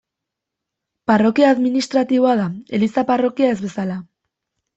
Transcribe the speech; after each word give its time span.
Parrokia 1.11 1.51
administratiboa 1.57 2.33
da, 2.41 2.49
eliza-parrokia 2.79 3.53
ez 3.53 3.61
bezala. 3.69 4.01